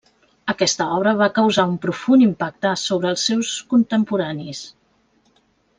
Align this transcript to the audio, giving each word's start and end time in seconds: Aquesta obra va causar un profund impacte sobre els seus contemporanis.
Aquesta 0.53 0.87
obra 0.93 1.13
va 1.19 1.27
causar 1.35 1.65
un 1.73 1.75
profund 1.83 2.25
impacte 2.29 2.73
sobre 2.85 3.13
els 3.13 3.29
seus 3.29 3.53
contemporanis. 3.75 4.65